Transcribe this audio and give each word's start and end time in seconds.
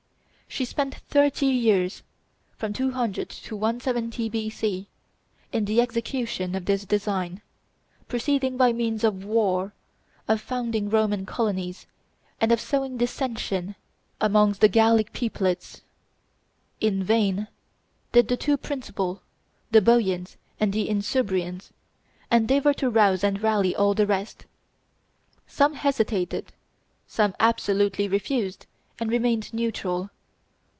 She 0.53 0.65
spent 0.65 0.95
thirty 1.07 1.45
years 1.45 2.03
(from 2.57 2.73
200 2.73 3.29
to 3.29 3.55
170 3.55 4.27
B.C.) 4.27 4.85
in 5.53 5.63
the 5.63 5.79
execution 5.79 6.55
of 6.55 6.65
this 6.65 6.83
design, 6.83 7.41
proceeding 8.09 8.57
by 8.57 8.73
means 8.73 9.05
of 9.05 9.23
war, 9.23 9.71
of 10.27 10.41
founding 10.41 10.89
Roman 10.89 11.25
colonies, 11.25 11.87
and 12.41 12.51
of 12.51 12.59
sowing 12.59 12.97
dissension 12.97 13.75
amongst 14.19 14.59
the 14.59 14.67
Gallic 14.67 15.13
peoplets. 15.13 15.83
In 16.81 17.01
vain 17.01 17.47
did 18.11 18.27
the 18.27 18.35
two 18.35 18.57
principal, 18.57 19.21
the 19.71 19.81
Boians 19.81 20.35
and 20.59 20.73
the 20.73 20.89
Insubrians, 20.89 21.71
endeavor 22.29 22.73
to 22.73 22.89
rouse 22.89 23.23
and 23.23 23.41
rally 23.41 23.73
all 23.73 23.93
the 23.93 24.05
rest: 24.05 24.45
some 25.47 25.75
hesitated; 25.75 26.51
some 27.07 27.35
absolutely 27.39 28.09
refused, 28.09 28.65
and 28.99 29.09
remained 29.09 29.53
neutral. 29.53 30.09